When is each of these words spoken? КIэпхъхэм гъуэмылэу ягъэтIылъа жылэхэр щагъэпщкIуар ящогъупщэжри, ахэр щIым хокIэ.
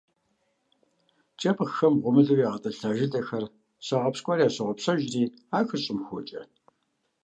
КIэпхъхэм 1.39 1.93
гъуэмылэу 2.01 2.41
ягъэтIылъа 2.47 2.89
жылэхэр 2.97 3.43
щагъэпщкIуар 3.85 4.39
ящогъупщэжри, 4.47 5.23
ахэр 5.57 5.79
щIым 5.83 5.99
хокIэ. 6.07 6.41